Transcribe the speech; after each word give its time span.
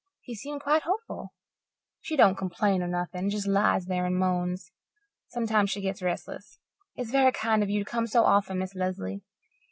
He 0.23 0.33
seemed 0.33 0.61
quite 0.63 0.81
hopeful. 0.81 1.31
She 1.99 2.15
don't 2.15 2.33
complain 2.35 2.81
or 2.81 2.87
nothing 2.87 3.29
just 3.29 3.45
lies 3.45 3.85
there 3.85 4.07
and 4.07 4.17
moans. 4.17 4.71
Sometimes 5.27 5.69
she 5.69 5.79
gets 5.79 6.01
restless. 6.01 6.57
It's 6.95 7.11
very 7.11 7.31
kind 7.31 7.61
of 7.61 7.69
you 7.69 7.83
to 7.83 7.91
come 7.91 8.07
so 8.07 8.23
often, 8.23 8.57
Miss 8.57 8.73
Lesley. 8.73 9.21